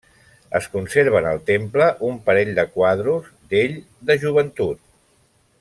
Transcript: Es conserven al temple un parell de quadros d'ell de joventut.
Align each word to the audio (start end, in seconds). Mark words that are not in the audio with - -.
Es 0.59 0.67
conserven 0.75 1.27
al 1.31 1.41
temple 1.49 1.91
un 2.09 2.17
parell 2.29 2.51
de 2.63 2.67
quadros 2.79 3.31
d'ell 3.53 3.79
de 4.11 4.21
joventut. 4.25 4.85